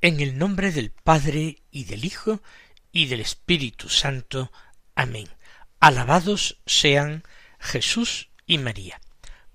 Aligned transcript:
En 0.00 0.20
el 0.20 0.38
nombre 0.38 0.70
del 0.70 0.92
Padre 0.92 1.58
y 1.72 1.82
del 1.82 2.04
Hijo 2.04 2.40
y 2.92 3.06
del 3.06 3.18
Espíritu 3.18 3.88
Santo. 3.88 4.52
Amén. 4.94 5.28
Alabados 5.80 6.60
sean 6.66 7.24
Jesús 7.58 8.30
y 8.46 8.58
María. 8.58 9.00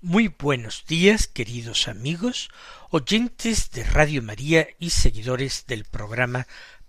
Muy 0.02 0.28
buenos 0.28 0.84
días, 0.86 1.28
queridos 1.28 1.88
amigos, 1.88 2.50
oyentes 2.90 3.70
de 3.70 3.84
Radio 3.84 4.22
María 4.22 4.68
y 4.78 4.90
seguidores 4.90 5.64
del 5.66 5.86
programa 5.86 6.46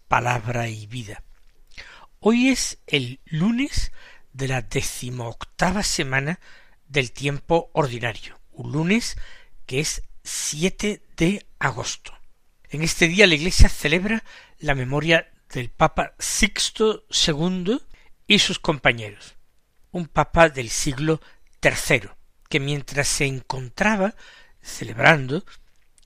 Palabra 0.10 0.68
y 0.68 0.86
Vida. 0.86 1.24
Hoy 2.20 2.50
es 2.50 2.80
el 2.88 3.22
lunes 3.24 3.94
de 4.34 4.50
la 4.50 4.64
decimoctava 4.64 5.82
semana 5.84 6.42
del 6.90 7.14
tiempo 7.14 7.70
ordinario, 7.72 8.38
un 8.52 8.74
lunes 8.74 9.16
que 9.66 9.80
es 9.80 10.04
7 10.24 11.02
de 11.16 11.46
agosto. 11.58 12.25
En 12.70 12.84
este 12.84 13.08
día 13.08 13.28
la 13.28 13.36
Iglesia 13.36 13.70
celebra 13.70 14.24
la 14.60 14.76
memoria 14.76 15.32
del 15.54 15.70
Papa 15.70 16.14
Sixto 16.20 17.06
II 17.10 17.80
y 18.28 18.40
sus 18.40 18.60
compañeros, 18.60 19.36
un 19.92 20.08
papa 20.08 20.50
del 20.50 20.70
siglo 20.70 21.22
III, 21.62 22.10
que 22.50 22.60
mientras 22.60 23.08
se 23.08 23.26
encontraba 23.26 24.16
celebrando 24.62 25.46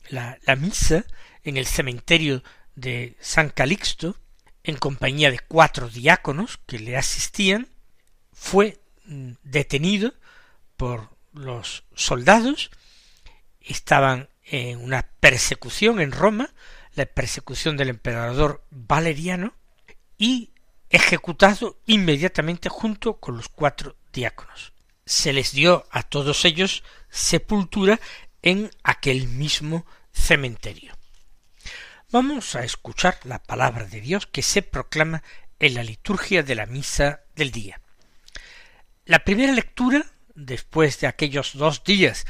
la, 0.09 0.37
la 0.45 0.55
misa 0.55 1.05
en 1.43 1.57
el 1.57 1.65
cementerio 1.65 2.43
de 2.75 3.15
San 3.19 3.49
Calixto, 3.49 4.17
en 4.63 4.75
compañía 4.75 5.31
de 5.31 5.39
cuatro 5.39 5.89
diáconos 5.89 6.59
que 6.65 6.79
le 6.79 6.97
asistían, 6.97 7.67
fue 8.33 8.79
mm, 9.05 9.31
detenido 9.43 10.13
por 10.77 11.09
los 11.33 11.83
soldados, 11.95 12.71
estaban 13.61 14.29
en 14.49 14.83
una 14.83 15.07
persecución 15.19 15.99
en 15.99 16.11
Roma, 16.11 16.49
la 16.95 17.05
persecución 17.05 17.77
del 17.77 17.89
emperador 17.89 18.65
Valeriano, 18.71 19.53
y 20.17 20.51
ejecutado 20.89 21.79
inmediatamente 21.85 22.69
junto 22.69 23.19
con 23.19 23.37
los 23.37 23.47
cuatro 23.47 23.95
diáconos. 24.11 24.73
Se 25.05 25.33
les 25.33 25.51
dio 25.51 25.85
a 25.91 26.03
todos 26.03 26.45
ellos 26.45 26.83
sepultura 27.09 27.99
en 28.41 28.69
aquel 28.83 29.27
mismo 29.27 29.85
cementerio. 30.11 30.95
Vamos 32.11 32.55
a 32.55 32.63
escuchar 32.63 33.19
la 33.23 33.41
palabra 33.41 33.85
de 33.85 34.01
Dios 34.01 34.25
que 34.25 34.41
se 34.41 34.61
proclama 34.61 35.23
en 35.59 35.75
la 35.75 35.83
liturgia 35.83 36.41
de 36.43 36.55
la 36.55 36.65
misa 36.65 37.21
del 37.35 37.51
día. 37.51 37.81
La 39.05 39.19
primera 39.19 39.51
lectura, 39.51 40.05
después 40.35 40.99
de 40.99 41.07
aquellos 41.07 41.53
dos 41.53 41.83
días 41.83 42.25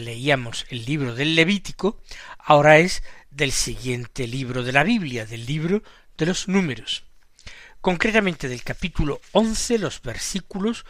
leíamos 0.00 0.66
el 0.70 0.84
libro 0.84 1.14
del 1.14 1.34
Levítico, 1.34 2.02
ahora 2.38 2.78
es 2.78 3.02
del 3.30 3.52
siguiente 3.52 4.26
libro 4.26 4.62
de 4.62 4.72
la 4.72 4.84
Biblia, 4.84 5.26
del 5.26 5.46
libro 5.46 5.82
de 6.16 6.26
los 6.26 6.48
números. 6.48 7.04
Concretamente 7.80 8.48
del 8.48 8.62
capítulo 8.62 9.20
once, 9.32 9.78
los 9.78 10.00
versículos 10.00 10.84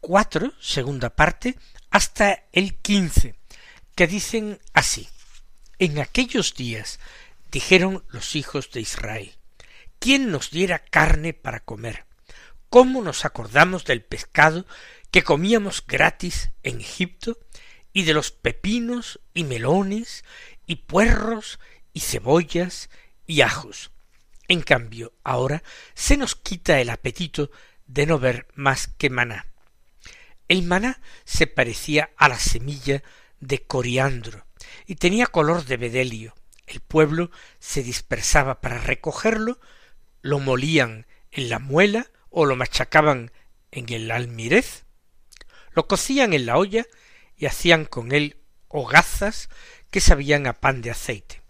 cuatro, 0.00 0.52
segunda 0.60 1.10
parte, 1.10 1.56
hasta 1.90 2.44
el 2.52 2.76
quince, 2.76 3.36
que 3.94 4.06
dicen 4.06 4.58
así. 4.72 5.08
En 5.78 5.98
aquellos 5.98 6.54
días 6.54 7.00
dijeron 7.50 8.04
los 8.08 8.36
hijos 8.36 8.70
de 8.70 8.80
Israel, 8.80 9.34
¿quién 9.98 10.30
nos 10.30 10.50
diera 10.50 10.78
carne 10.78 11.34
para 11.34 11.60
comer? 11.60 12.06
¿Cómo 12.68 13.02
nos 13.02 13.24
acordamos 13.24 13.84
del 13.84 14.02
pescado 14.02 14.66
que 15.10 15.22
comíamos 15.22 15.84
gratis 15.86 16.50
en 16.62 16.80
Egipto 16.80 17.38
y 17.92 18.04
de 18.04 18.14
los 18.14 18.30
pepinos 18.30 19.20
y 19.34 19.44
melones 19.44 20.24
y 20.66 20.76
puerros 20.76 21.58
y 21.92 22.00
cebollas 22.00 22.90
y 23.26 23.40
ajos. 23.40 23.90
En 24.48 24.62
cambio, 24.62 25.12
ahora 25.22 25.62
se 25.94 26.16
nos 26.16 26.34
quita 26.34 26.80
el 26.80 26.90
apetito 26.90 27.50
de 27.86 28.06
no 28.06 28.18
ver 28.18 28.46
más 28.54 28.88
que 28.88 29.10
maná. 29.10 29.46
El 30.48 30.62
maná 30.62 31.00
se 31.24 31.46
parecía 31.46 32.10
a 32.16 32.28
la 32.28 32.38
semilla 32.38 33.02
de 33.38 33.62
coriandro 33.62 34.46
y 34.86 34.96
tenía 34.96 35.26
color 35.26 35.64
de 35.64 35.76
bedelio. 35.76 36.34
El 36.66 36.80
pueblo 36.80 37.30
se 37.58 37.82
dispersaba 37.82 38.60
para 38.60 38.78
recogerlo, 38.78 39.60
lo 40.22 40.38
molían 40.38 41.06
en 41.30 41.48
la 41.48 41.58
muela 41.58 42.10
o 42.30 42.46
lo 42.46 42.56
machacaban 42.56 43.32
en 43.70 43.92
el 43.92 44.10
almirez, 44.10 44.84
lo 45.72 45.86
cocían 45.86 46.32
en 46.32 46.46
la 46.46 46.56
olla 46.56 46.86
y 47.40 47.46
hacían 47.46 47.86
con 47.86 48.12
él 48.12 48.36
hogazas 48.68 49.48
que 49.90 50.00
sabían 50.00 50.46
a 50.46 50.60
pan 50.60 50.82
de 50.82 50.90
aceite. 50.90 51.42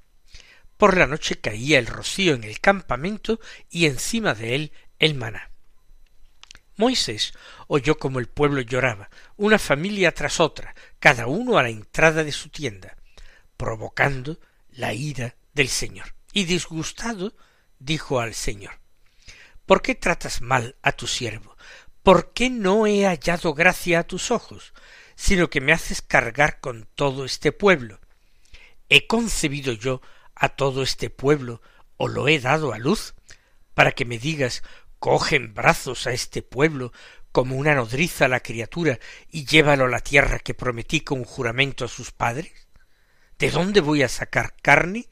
Por 0.76 0.96
la 0.96 1.08
noche 1.08 1.40
caía 1.40 1.80
el 1.80 1.88
rocío 1.88 2.34
en 2.34 2.44
el 2.44 2.60
campamento 2.60 3.40
y 3.68 3.86
encima 3.86 4.34
de 4.34 4.54
él 4.54 4.72
el 5.00 5.16
maná. 5.16 5.50
Moisés 6.76 7.34
oyó 7.66 7.98
como 7.98 8.20
el 8.20 8.28
pueblo 8.28 8.60
lloraba, 8.62 9.10
una 9.36 9.58
familia 9.58 10.14
tras 10.14 10.38
otra, 10.38 10.74
cada 11.00 11.26
uno 11.26 11.58
a 11.58 11.64
la 11.64 11.70
entrada 11.70 12.22
de 12.22 12.32
su 12.32 12.50
tienda, 12.50 12.96
provocando 13.56 14.38
la 14.70 14.94
ira 14.94 15.34
del 15.52 15.68
Señor. 15.68 16.14
Y 16.32 16.44
disgustado 16.44 17.34
dijo 17.80 18.20
al 18.20 18.34
Señor 18.34 18.78
¿Por 19.66 19.82
qué 19.82 19.96
tratas 19.96 20.40
mal 20.40 20.76
a 20.82 20.92
tu 20.92 21.08
siervo? 21.08 21.56
¿Por 22.04 22.32
qué 22.32 22.48
no 22.48 22.86
he 22.86 23.06
hallado 23.06 23.54
gracia 23.54 23.98
a 23.98 24.04
tus 24.04 24.30
ojos? 24.30 24.72
Sino 25.20 25.50
que 25.50 25.60
me 25.60 25.74
haces 25.74 26.00
cargar 26.00 26.60
con 26.60 26.88
todo 26.94 27.26
este 27.26 27.52
pueblo. 27.52 28.00
¿He 28.88 29.06
concebido 29.06 29.74
yo 29.74 30.00
a 30.34 30.48
todo 30.48 30.82
este 30.82 31.10
pueblo 31.10 31.60
o 31.98 32.08
lo 32.08 32.26
he 32.26 32.40
dado 32.40 32.72
a 32.72 32.78
luz 32.78 33.12
para 33.74 33.92
que 33.92 34.06
me 34.06 34.16
digas 34.16 34.62
coge 34.98 35.36
en 35.36 35.52
brazos 35.52 36.06
a 36.06 36.12
este 36.12 36.40
pueblo 36.40 36.94
como 37.32 37.56
una 37.56 37.74
nodriza 37.74 38.24
a 38.24 38.28
la 38.28 38.40
criatura 38.40 38.98
y 39.28 39.44
llévalo 39.44 39.84
a 39.84 39.90
la 39.90 40.00
tierra 40.00 40.38
que 40.38 40.54
prometí 40.54 41.02
con 41.02 41.24
juramento 41.24 41.84
a 41.84 41.88
sus 41.88 42.12
padres? 42.12 42.68
¿De 43.38 43.50
dónde 43.50 43.82
voy 43.82 44.02
a 44.02 44.08
sacar 44.08 44.56
carne 44.62 45.06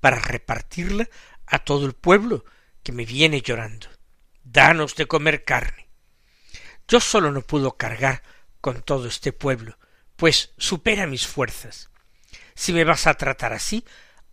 para 0.00 0.18
repartirla 0.18 1.08
a 1.46 1.60
todo 1.60 1.86
el 1.86 1.92
pueblo 1.92 2.44
que 2.82 2.90
me 2.90 3.04
viene 3.04 3.42
llorando? 3.42 3.86
Danos 4.42 4.96
de 4.96 5.06
comer 5.06 5.44
carne. 5.44 5.88
Yo 6.88 6.98
solo 6.98 7.30
no 7.30 7.42
puedo 7.42 7.76
cargar 7.76 8.24
con 8.62 8.80
todo 8.80 9.08
este 9.08 9.32
pueblo, 9.32 9.76
pues 10.16 10.52
supera 10.56 11.06
mis 11.06 11.26
fuerzas. 11.26 11.90
Si 12.54 12.72
me 12.72 12.84
vas 12.84 13.06
a 13.06 13.14
tratar 13.14 13.52
así, 13.52 13.84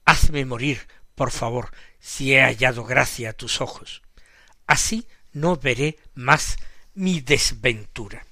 hazme 0.06 0.46
morir, 0.46 0.88
por 1.16 1.32
favor, 1.32 1.72
si 2.00 2.34
he 2.34 2.42
hallado 2.42 2.86
gracia 2.86 3.32
a 3.32 3.34
tus 3.34 3.60
ojos. 3.60 4.04
Así 4.68 5.08
no 5.34 5.58
veré 5.58 5.98
más 6.14 6.58
mi 6.94 7.22
desventura. 7.22 8.26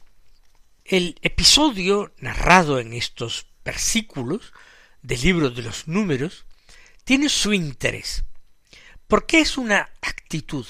El 0.85 1.17
episodio 1.23 2.13
narrado 2.19 2.79
en 2.79 2.93
estos 2.93 3.47
versículos 3.65 4.53
del 5.01 5.21
libro 5.21 5.49
de 5.49 5.63
los 5.63 5.87
números 5.87 6.45
tiene 7.03 7.27
su 7.27 7.53
interés, 7.53 8.23
porque 9.07 9.39
es 9.39 9.57
una 9.57 9.89
actitud 10.01 10.67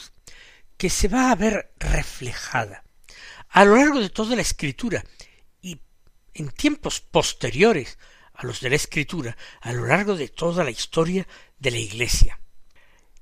que 0.77 0.89
se 0.89 1.09
va 1.09 1.31
a 1.31 1.35
ver 1.35 1.73
reflejada 1.79 2.86
a 3.49 3.65
lo 3.65 3.75
largo 3.75 3.99
de 3.99 4.09
toda 4.09 4.35
la 4.35 4.41
escritura 4.41 5.03
y 5.61 5.79
en 6.33 6.49
tiempos 6.49 7.01
posteriores 7.01 7.97
a 8.33 8.45
los 8.45 8.61
de 8.61 8.69
la 8.69 8.75
escritura, 8.75 9.35
a 9.61 9.73
lo 9.73 9.85
largo 9.85 10.15
de 10.15 10.27
toda 10.27 10.63
la 10.63 10.71
historia 10.71 11.27
de 11.57 11.71
la 11.71 11.77
Iglesia. 11.77 12.39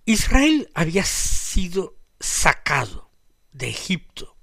Israel 0.06 0.70
había 0.74 1.04
sido 1.04 1.98
sacado 2.20 3.10
de 3.52 3.70
Egipto, 3.70 4.36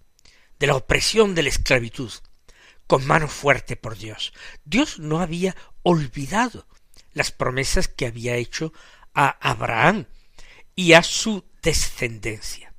de 0.58 0.66
la 0.66 0.76
opresión 0.76 1.34
de 1.34 1.42
la 1.42 1.50
esclavitud, 1.50 2.12
con 2.86 3.06
mano 3.06 3.28
fuerte 3.28 3.76
por 3.76 3.96
Dios. 3.96 4.32
Dios 4.64 4.98
no 4.98 5.20
había 5.20 5.54
olvidado 5.82 6.66
las 7.12 7.30
promesas 7.30 7.88
que 7.88 8.06
había 8.06 8.36
hecho 8.36 8.72
a 9.14 9.28
Abraham 9.28 10.06
y 10.74 10.94
a 10.94 11.02
su 11.02 11.44
descendencia. 11.62 12.71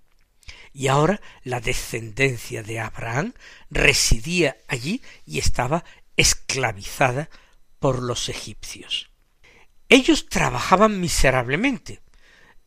Y 0.74 0.88
ahora 0.88 1.22
la 1.44 1.60
descendencia 1.60 2.64
de 2.64 2.80
Abraham 2.80 3.34
residía 3.70 4.58
allí 4.68 5.02
y 5.26 5.40
estaba 5.40 5.84
esclavizada 6.18 7.30
por 7.80 8.02
los 8.02 8.30
egipcios. 8.30 9.10
Ellos 9.88 10.28
trabajaban 10.30 11.00
miserablemente. 11.00 12.02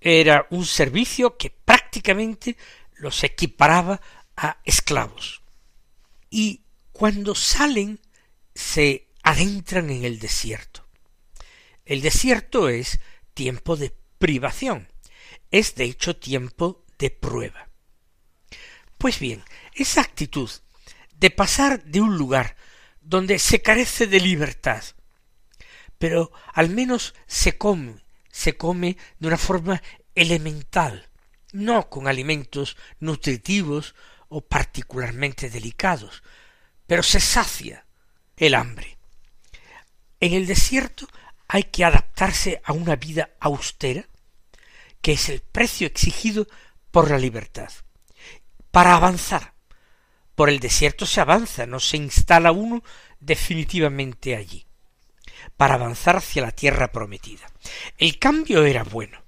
Era 0.00 0.47
un 0.50 0.64
servicio 0.64 1.37
que 1.37 1.50
prácticamente 1.50 2.56
los 2.94 3.25
equiparaba 3.25 4.00
a 4.37 4.59
esclavos. 4.64 5.43
Y 6.31 6.62
cuando 6.93 7.35
salen 7.35 8.00
se 8.55 9.09
adentran 9.23 9.91
en 9.91 10.05
el 10.05 10.19
desierto. 10.19 10.87
El 11.85 12.00
desierto 12.00 12.69
es 12.69 13.00
tiempo 13.35 13.76
de 13.76 13.93
privación, 14.19 14.88
es 15.50 15.75
de 15.75 15.85
hecho 15.85 16.17
tiempo 16.17 16.85
de 16.99 17.11
prueba. 17.11 17.66
Pues 18.99 19.19
bien, 19.19 19.45
esa 19.75 20.01
actitud 20.01 20.51
de 21.19 21.31
pasar 21.31 21.85
de 21.85 22.01
un 22.01 22.17
lugar 22.17 22.57
donde 23.01 23.39
se 23.39 23.63
carece 23.63 24.07
de 24.07 24.21
libertad, 24.21 24.83
pero 25.99 26.33
al 26.53 26.71
menos 26.71 27.15
se 27.27 27.57
come, 27.57 28.03
se 28.31 28.57
come 28.57 28.97
de 29.19 29.29
una 29.29 29.39
forma 29.39 29.83
elemental, 30.15 31.09
no 31.53 31.89
con 31.89 32.09
alimentos 32.09 32.77
nutritivos 32.99 33.95
o 34.29 34.41
particularmente 34.41 35.51
delicados, 35.51 36.23
pero 36.87 37.03
se 37.03 37.21
sacia 37.21 37.87
el 38.37 38.55
hambre. 38.55 38.99
En 40.21 40.33
el 40.33 40.47
desierto 40.47 41.07
hay 41.49 41.65
que 41.65 41.85
adaptarse 41.85 42.61
a 42.65 42.73
una 42.73 42.97
vida 42.97 43.31
austera, 43.41 44.09
que 45.01 45.13
es 45.13 45.29
el 45.29 45.41
precio 45.41 45.87
exigido 45.87 46.47
por 46.91 47.11
la 47.11 47.19
libertad. 47.19 47.71
Para 48.76 48.94
avanzar. 48.94 49.55
Por 50.34 50.50
el 50.50 50.61
desierto 50.61 51.06
se 51.06 51.23
avanza, 51.23 51.64
no 51.64 51.81
se 51.81 51.96
instala 51.96 52.52
uno 52.52 52.84
definitivamente 53.20 54.37
allí. 54.37 54.67
Para 55.56 55.76
avanzar 55.76 56.17
hacia 56.17 56.43
la 56.43 56.50
tierra 56.50 56.93
prometida. 56.93 57.50
El 57.96 58.19
cambio 58.19 58.67
era 58.67 58.84
bueno, 58.84 59.25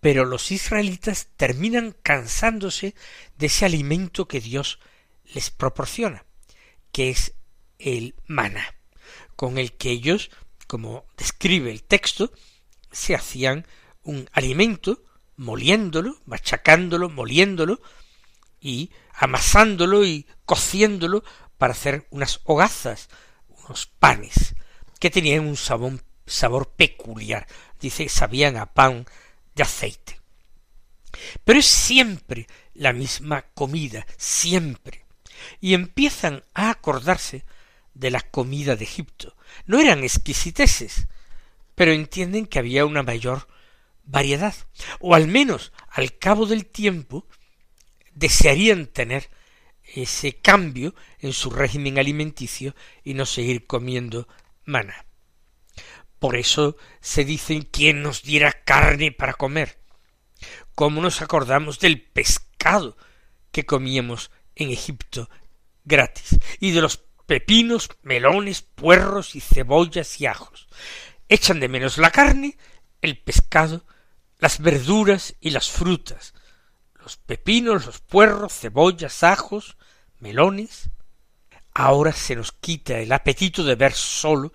pero 0.00 0.24
los 0.24 0.50
israelitas 0.50 1.28
terminan 1.36 1.94
cansándose 2.02 2.94
de 3.36 3.48
ese 3.48 3.66
alimento 3.66 4.26
que 4.26 4.40
Dios 4.40 4.78
les 5.34 5.50
proporciona, 5.50 6.24
que 6.90 7.10
es 7.10 7.34
el 7.78 8.14
maná, 8.28 8.76
con 9.36 9.58
el 9.58 9.74
que 9.74 9.90
ellos, 9.90 10.30
como 10.66 11.04
describe 11.18 11.70
el 11.70 11.82
texto, 11.82 12.32
se 12.90 13.14
hacían 13.14 13.66
un 14.04 14.26
alimento, 14.32 15.04
moliéndolo, 15.36 16.18
machacándolo, 16.24 17.10
moliéndolo, 17.10 17.82
y 18.60 18.90
amasándolo 19.12 20.04
y 20.04 20.26
cociéndolo 20.44 21.24
para 21.58 21.72
hacer 21.72 22.06
unas 22.10 22.40
hogazas, 22.44 23.08
unos 23.48 23.86
panes, 23.86 24.54
que 24.98 25.10
tenían 25.10 25.46
un 25.46 25.56
sabor, 25.56 26.02
sabor 26.26 26.70
peculiar. 26.70 27.46
Dice, 27.80 28.08
sabían 28.08 28.56
a 28.56 28.66
pan 28.66 29.06
de 29.54 29.62
aceite. 29.62 30.20
Pero 31.44 31.58
es 31.58 31.66
siempre 31.66 32.46
la 32.74 32.92
misma 32.92 33.42
comida, 33.54 34.06
siempre. 34.16 35.04
Y 35.60 35.74
empiezan 35.74 36.44
a 36.54 36.70
acordarse 36.70 37.44
de 37.94 38.10
la 38.10 38.20
comida 38.20 38.76
de 38.76 38.84
Egipto. 38.84 39.36
No 39.66 39.80
eran 39.80 40.04
exquisiteces, 40.04 41.06
pero 41.74 41.92
entienden 41.92 42.46
que 42.46 42.58
había 42.58 42.84
una 42.84 43.02
mayor 43.02 43.48
variedad, 44.04 44.54
o 44.98 45.14
al 45.14 45.28
menos 45.28 45.72
al 45.88 46.16
cabo 46.18 46.46
del 46.46 46.66
tiempo 46.66 47.26
desearían 48.20 48.86
tener 48.86 49.30
ese 49.82 50.36
cambio 50.36 50.94
en 51.18 51.32
su 51.32 51.50
régimen 51.50 51.98
alimenticio 51.98 52.76
y 53.02 53.14
no 53.14 53.26
seguir 53.26 53.66
comiendo 53.66 54.28
maná. 54.64 55.06
Por 56.18 56.36
eso 56.36 56.76
se 57.00 57.24
dicen 57.24 57.62
quién 57.62 58.02
nos 58.02 58.22
diera 58.22 58.52
carne 58.52 59.10
para 59.10 59.32
comer. 59.32 59.80
¿Cómo 60.74 61.00
nos 61.00 61.22
acordamos 61.22 61.80
del 61.80 62.02
pescado 62.02 62.96
que 63.52 63.64
comíamos 63.64 64.30
en 64.54 64.70
Egipto 64.70 65.30
gratis 65.84 66.38
y 66.60 66.72
de 66.72 66.82
los 66.82 66.98
pepinos, 67.26 67.88
melones, 68.02 68.60
puerros 68.60 69.34
y 69.34 69.40
cebollas 69.40 70.20
y 70.20 70.26
ajos? 70.26 70.68
Echan 71.28 71.58
de 71.58 71.68
menos 71.68 71.96
la 71.96 72.10
carne, 72.10 72.58
el 73.00 73.18
pescado, 73.18 73.86
las 74.38 74.60
verduras 74.60 75.36
y 75.40 75.50
las 75.50 75.70
frutas, 75.70 76.34
los 77.10 77.16
pepinos, 77.16 77.86
los 77.86 77.98
puerros, 77.98 78.52
cebollas, 78.52 79.24
ajos, 79.24 79.76
melones. 80.20 80.90
Ahora 81.74 82.12
se 82.12 82.36
nos 82.36 82.52
quita 82.52 83.00
el 83.00 83.10
apetito 83.10 83.64
de 83.64 83.74
ver 83.74 83.94
solo 83.94 84.52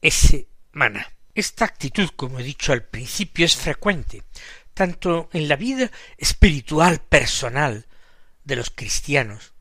ese 0.00 0.46
maná. 0.70 1.04
Esta 1.34 1.64
actitud, 1.64 2.08
como 2.14 2.38
he 2.38 2.44
dicho 2.44 2.72
al 2.72 2.84
principio, 2.84 3.44
es 3.44 3.56
frecuente, 3.56 4.22
tanto 4.72 5.28
en 5.32 5.48
la 5.48 5.56
vida 5.56 5.90
espiritual 6.16 7.00
personal 7.00 7.88
de 8.44 8.54
los 8.54 8.70
cristianos, 8.70 9.52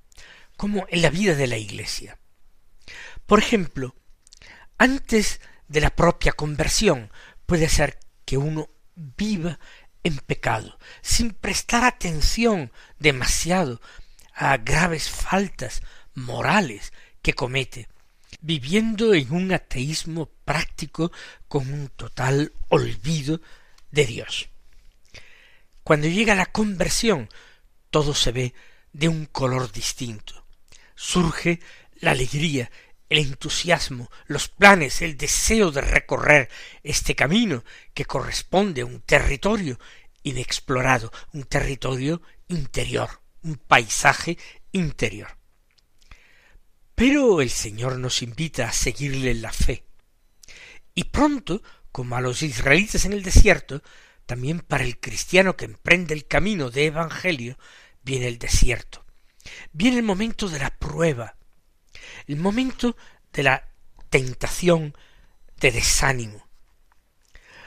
como 0.56 0.86
en 0.90 1.02
la 1.02 1.10
vida 1.10 1.34
de 1.34 1.48
la 1.48 1.58
Iglesia. 1.58 2.20
Por 3.26 3.40
ejemplo, 3.40 3.96
antes 4.78 5.42
de 5.68 5.82
la 5.82 5.90
propia 5.90 6.32
conversión 6.32 7.12
puede 7.48 7.70
ser 7.70 7.98
que 8.24 8.38
uno 8.38 8.70
viva 8.94 9.58
en 10.06 10.18
pecado, 10.20 10.78
sin 11.02 11.32
prestar 11.32 11.84
atención 11.84 12.72
demasiado 13.00 13.82
a 14.36 14.56
graves 14.58 15.10
faltas 15.10 15.82
morales 16.14 16.94
que 17.24 17.34
comete, 17.34 17.90
viviendo 18.40 19.16
en 19.16 19.34
un 19.34 19.52
ateísmo 19.52 20.30
práctico 20.46 21.12
con 21.48 21.74
un 21.74 21.90
total 21.90 22.54
olvido 22.70 23.42
de 23.90 24.06
Dios. 24.06 24.48
Cuando 25.84 26.08
llega 26.08 26.36
la 26.36 26.46
conversión, 26.46 27.28
todo 27.90 28.14
se 28.14 28.32
ve 28.32 28.54
de 28.94 29.10
un 29.10 29.26
color 29.26 29.72
distinto. 29.72 30.46
Surge 30.94 31.60
la 31.96 32.12
alegría, 32.12 32.70
el 33.10 33.20
entusiasmo, 33.20 34.10
los 34.26 34.48
planes, 34.50 35.02
el 35.02 35.18
deseo 35.18 35.72
de 35.72 35.82
recorrer 35.82 36.50
este 36.84 37.16
camino 37.16 37.64
que 37.94 38.06
corresponde 38.06 38.82
a 38.82 38.86
un 38.86 39.02
territorio 39.02 39.80
inexplorado, 40.24 41.12
un 41.34 41.44
territorio 41.44 42.22
interior, 42.48 43.22
un 43.44 43.56
paisaje 43.56 44.38
interior. 44.72 45.38
Pero 46.96 47.42
el 47.42 47.50
Señor 47.50 48.00
nos 48.00 48.22
invita 48.22 48.68
a 48.68 48.72
seguirle 48.72 49.34
la 49.36 49.52
fe. 49.52 49.84
Y 50.94 51.06
pronto, 51.06 51.62
como 51.92 52.16
a 52.16 52.22
los 52.22 52.42
israelitas 52.42 53.06
en 53.06 53.14
el 53.14 53.22
desierto, 53.22 53.84
también 54.26 54.60
para 54.62 54.84
el 54.84 55.00
cristiano 55.00 55.56
que 55.56 55.66
emprende 55.66 56.14
el 56.14 56.26
camino 56.26 56.72
de 56.72 56.86
Evangelio, 56.86 57.60
viene 58.02 58.28
el 58.28 58.40
desierto. 58.40 59.06
Viene 59.74 59.98
el 59.98 60.04
momento 60.04 60.48
de 60.50 60.60
la 60.60 60.76
prueba, 60.76 61.36
el 62.28 62.38
momento 62.38 62.96
de 63.34 63.44
la 63.44 63.68
tentación 64.10 64.96
de 65.58 65.72
desánimo. 65.72 66.48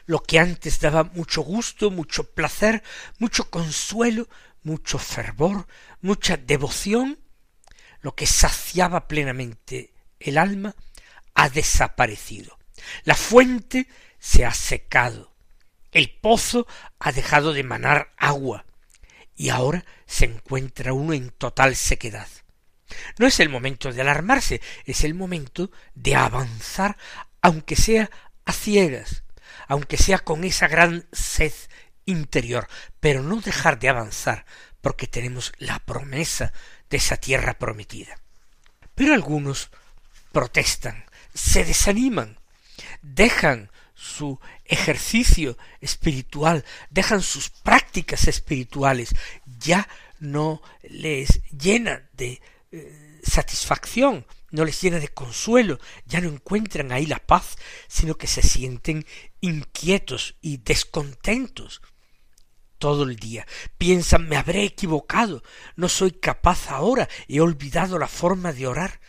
Lo 0.07 0.23
que 0.23 0.39
antes 0.39 0.81
daba 0.81 1.05
mucho 1.05 1.43
gusto, 1.43 1.91
mucho 1.91 2.33
placer, 2.33 2.83
mucho 3.19 3.51
consuelo, 3.51 4.29
mucho 4.63 4.99
fervor, 4.99 5.67
mucha 6.01 6.37
devoción, 6.37 7.19
lo 8.01 8.15
que 8.15 8.27
saciaba 8.27 9.07
plenamente 9.07 9.93
el 10.19 10.39
alma, 10.39 10.75
ha 11.35 11.49
desaparecido. 11.49 12.59
La 13.05 13.15
fuente 13.15 13.89
se 14.19 14.45
ha 14.45 14.55
secado. 14.55 15.35
El 15.93 16.11
pozo 16.11 16.67
ha 16.99 17.13
dejado 17.13 17.53
de 17.53 17.63
manar 17.63 18.13
agua. 18.17 18.65
Y 19.37 19.51
ahora 19.51 19.85
se 20.07 20.25
encuentra 20.25 20.93
uno 20.93 21.13
en 21.13 21.31
total 21.31 21.77
sequedad. 21.77 22.29
No 23.19 23.27
es 23.27 23.41
el 23.41 23.49
momento 23.49 23.93
de 23.93 24.01
alarmarse, 24.01 24.61
es 24.85 25.05
el 25.05 25.15
momento 25.15 25.71
de 25.95 26.17
avanzar, 26.17 26.97
aunque 27.43 27.77
sea 27.77 28.11
a 28.45 28.53
ciegas, 28.53 29.25
aunque 29.67 29.97
sea 29.97 30.19
con 30.19 30.45
esa 30.45 30.69
gran 30.69 31.07
sed 31.13 31.53
interior, 32.07 32.67
pero 33.01 33.23
no 33.23 33.41
dejar 33.41 33.79
de 33.79 33.89
avanzar, 33.89 34.47
porque 34.81 35.07
tenemos 35.07 35.53
la 35.59 35.79
promesa 35.81 36.53
de 36.89 36.97
esa 36.97 37.17
tierra 37.17 37.59
prometida. 37.59 38.19
Pero 38.95 39.15
algunos 39.15 39.71
protestan, 40.33 41.05
se 41.35 41.65
desaniman, 41.65 42.39
dejan 43.03 43.71
su 43.95 44.41
ejercicio 44.65 45.59
espiritual, 45.81 46.65
dejan 46.91 47.21
sus 47.21 47.51
prácticas 47.51 48.29
espirituales, 48.29 49.15
ya 49.59 49.89
no 50.21 50.63
les 50.83 51.43
llena 51.51 52.09
de 52.13 52.41
eh, 52.71 53.21
satisfacción, 53.23 54.27
no 54.51 54.65
les 54.65 54.81
llena 54.81 54.99
de 54.99 55.09
consuelo, 55.09 55.79
ya 56.07 56.21
no 56.21 56.29
encuentran 56.29 56.93
ahí 56.93 57.07
la 57.07 57.19
paz, 57.19 57.57
sino 57.87 58.17
que 58.17 58.27
se 58.27 58.43
sienten 58.43 59.07
inquietos 59.41 60.37
y 60.41 60.59
descontentos 60.59 61.81
todo 62.79 63.05
el 63.05 63.17
día. 63.17 63.47
Piensan, 63.77 64.29
me 64.29 64.37
habré 64.37 64.65
equivocado, 64.65 65.43
no 65.77 65.89
soy 65.89 66.13
capaz 66.13 66.71
ahora, 66.71 67.09
he 67.27 67.41
olvidado 67.41 67.99
la 67.99 68.09
forma 68.09 68.53
de 68.53 68.67
orar, 68.67 69.01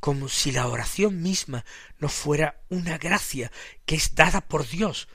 como 0.00 0.28
si 0.28 0.52
la 0.52 0.68
oración 0.68 1.22
misma 1.22 1.64
no 1.98 2.08
fuera 2.08 2.60
una 2.68 2.98
gracia 2.98 3.50
que 3.84 3.96
es 3.96 4.14
dada 4.14 4.40
por 4.40 4.66
Dios, 4.68 5.08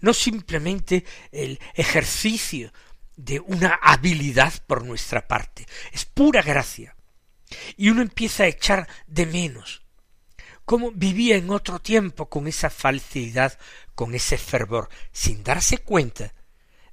no 0.00 0.12
simplemente 0.12 1.04
el 1.30 1.60
ejercicio 1.74 2.72
de 3.16 3.38
una 3.40 3.78
habilidad 3.80 4.52
por 4.66 4.84
nuestra 4.84 5.28
parte, 5.28 5.66
es 5.92 6.04
pura 6.04 6.42
gracia. 6.42 6.96
Y 7.76 7.90
uno 7.90 8.02
empieza 8.02 8.44
a 8.44 8.48
echar 8.48 8.88
de 9.06 9.26
menos 9.26 9.84
cómo 10.64 10.90
vivía 10.92 11.36
en 11.36 11.50
otro 11.50 11.78
tiempo 11.78 12.28
con 12.28 12.46
esa 12.46 12.70
facilidad, 12.70 13.58
con 13.94 14.14
ese 14.14 14.38
fervor, 14.38 14.88
sin 15.12 15.44
darse 15.44 15.78
cuenta 15.78 16.34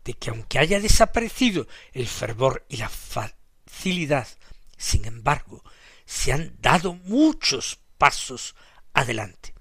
de 0.04 0.14
que 0.14 0.30
aunque 0.30 0.60
haya 0.60 0.80
desaparecido 0.80 1.68
el 1.94 2.08
fervor 2.08 2.66
y 2.70 2.78
la 2.78 2.90
facilidad, 2.90 4.28
sin 4.78 5.06
embargo, 5.06 5.64
se 6.06 6.34
han 6.34 6.56
dado 6.60 6.94
muchos 6.94 7.80
pasos 7.98 8.56
adelante. 8.94 9.54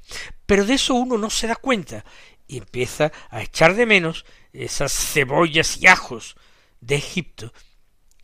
Pero 0.47 0.65
de 0.65 0.75
eso 0.75 0.95
uno 0.95 1.19
no 1.19 1.31
se 1.31 1.47
da 1.47 1.57
cuenta 1.57 2.05
y 2.49 2.59
empieza 2.59 3.13
a 3.31 3.43
echar 3.43 3.75
de 3.75 3.87
menos 3.87 4.25
esas 4.53 4.93
cebollas 4.93 5.77
y 5.77 5.87
ajos 5.87 6.37
de 6.81 6.97
Egipto 6.97 7.53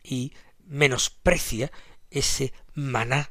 y 0.02 0.32
menosprecia 0.64 1.70
ese 2.18 2.52
maná 2.74 3.30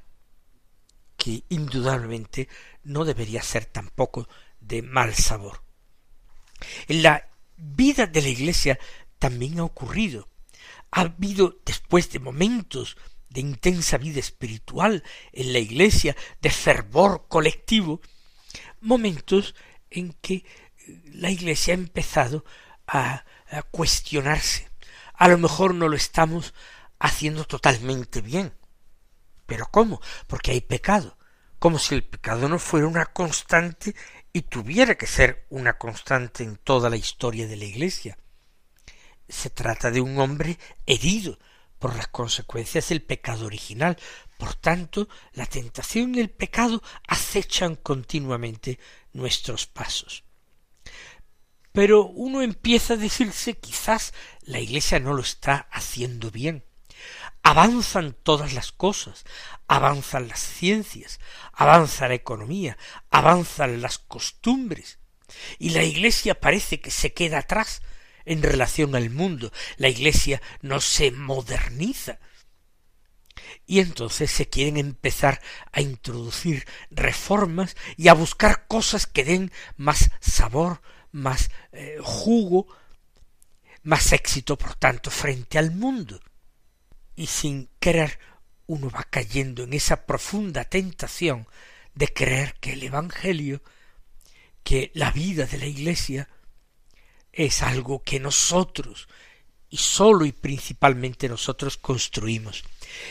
que 1.17 1.43
indudablemente 1.49 2.47
no 2.83 3.05
debería 3.05 3.41
ser 3.41 3.65
tampoco 3.65 4.27
de 4.59 4.81
mal 4.81 5.15
sabor. 5.15 5.63
En 6.87 7.03
la 7.03 7.29
vida 7.57 8.05
de 8.05 8.21
la 8.21 8.29
Iglesia 8.29 8.79
también 9.19 9.59
ha 9.59 9.63
ocurrido. 9.63 10.27
Ha 10.91 11.01
habido, 11.01 11.59
después 11.65 12.11
de 12.11 12.19
momentos 12.19 12.97
de 13.29 13.41
intensa 13.41 13.97
vida 13.97 14.19
espiritual 14.19 15.03
en 15.33 15.53
la 15.53 15.59
Iglesia, 15.59 16.15
de 16.41 16.49
fervor 16.49 17.25
colectivo, 17.27 18.01
momentos 18.79 19.55
en 19.89 20.13
que 20.13 20.45
la 21.05 21.31
Iglesia 21.31 21.73
ha 21.73 21.77
empezado 21.77 22.45
a, 22.87 23.25
a 23.49 23.63
cuestionarse. 23.63 24.69
A 25.13 25.27
lo 25.27 25.37
mejor 25.37 25.73
no 25.73 25.87
lo 25.87 25.95
estamos 25.95 26.53
haciendo 26.99 27.45
totalmente 27.45 28.21
bien. 28.21 28.53
¿Pero 29.45 29.67
cómo? 29.71 30.01
Porque 30.27 30.51
hay 30.51 30.61
pecado. 30.61 31.17
Como 31.59 31.79
si 31.79 31.95
el 31.95 32.03
pecado 32.03 32.49
no 32.49 32.59
fuera 32.59 32.87
una 32.87 33.05
constante 33.05 33.95
y 34.33 34.43
tuviera 34.43 34.95
que 34.95 35.07
ser 35.07 35.45
una 35.49 35.77
constante 35.77 36.43
en 36.43 36.57
toda 36.57 36.89
la 36.89 36.97
historia 36.97 37.47
de 37.47 37.55
la 37.55 37.65
Iglesia. 37.65 38.17
Se 39.27 39.49
trata 39.49 39.91
de 39.91 40.01
un 40.01 40.19
hombre 40.19 40.59
herido 40.85 41.39
por 41.79 41.95
las 41.95 42.07
consecuencias 42.07 42.89
del 42.89 43.01
pecado 43.01 43.45
original. 43.45 43.97
Por 44.37 44.53
tanto, 44.55 45.07
la 45.33 45.45
tentación 45.45 46.15
y 46.15 46.19
el 46.19 46.29
pecado 46.29 46.83
acechan 47.07 47.75
continuamente 47.75 48.79
nuestros 49.13 49.65
pasos. 49.65 50.23
Pero 51.71 52.05
uno 52.05 52.41
empieza 52.41 52.93
a 52.93 52.97
decirse 52.97 53.57
quizás 53.57 54.13
la 54.41 54.59
Iglesia 54.59 54.99
no 54.99 55.13
lo 55.13 55.21
está 55.21 55.67
haciendo 55.71 56.31
bien 56.31 56.63
avanzan 57.45 58.17
todas 58.23 58.53
las 58.53 58.71
cosas, 58.71 59.23
avanzan 59.67 60.27
las 60.27 60.39
ciencias, 60.39 61.19
avanza 61.53 62.07
la 62.07 62.15
economía, 62.15 62.75
avanzan 63.11 63.83
las 63.83 63.99
costumbres, 63.99 64.97
y 65.59 65.69
la 65.69 65.83
Iglesia 65.83 66.39
parece 66.39 66.81
que 66.81 66.89
se 66.89 67.13
queda 67.13 67.37
atrás 67.37 67.83
en 68.25 68.41
relación 68.41 68.95
al 68.95 69.11
mundo, 69.11 69.53
la 69.77 69.89
Iglesia 69.89 70.41
no 70.61 70.81
se 70.81 71.11
moderniza. 71.11 72.17
Y 73.67 73.79
entonces 73.79 74.31
se 74.31 74.49
quieren 74.49 74.77
empezar 74.77 75.39
a 75.71 75.81
introducir 75.81 76.65
reformas 76.89 77.75
y 77.95 78.07
a 78.07 78.13
buscar 78.13 78.65
cosas 78.65 79.05
que 79.05 79.23
den 79.23 79.51
más 79.77 80.09
sabor, 80.19 80.81
más 81.11 81.51
eh, 81.73 81.99
jugo, 82.01 82.65
más 83.83 84.13
éxito, 84.13 84.57
por 84.57 84.73
tanto, 84.73 85.11
frente 85.11 85.59
al 85.59 85.69
mundo 85.69 86.19
y 87.15 87.27
sin 87.27 87.69
querer 87.79 88.19
uno 88.67 88.89
va 88.89 89.03
cayendo 89.03 89.63
en 89.63 89.73
esa 89.73 90.05
profunda 90.05 90.65
tentación 90.65 91.47
de 91.93 92.07
creer 92.07 92.55
que 92.59 92.73
el 92.73 92.83
Evangelio, 92.83 93.61
que 94.63 94.91
la 94.93 95.11
vida 95.11 95.45
de 95.45 95.57
la 95.57 95.65
Iglesia, 95.65 96.29
es 97.31 97.61
algo 97.61 98.01
que 98.01 98.19
nosotros, 98.19 99.07
y 99.69 99.77
sólo 99.77 100.25
y 100.25 100.31
principalmente 100.31 101.29
nosotros 101.29 101.77
construimos, 101.77 102.63